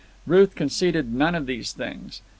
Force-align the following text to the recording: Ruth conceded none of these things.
Ruth 0.25 0.55
conceded 0.55 1.13
none 1.13 1.35
of 1.35 1.45
these 1.45 1.73
things. 1.73 2.23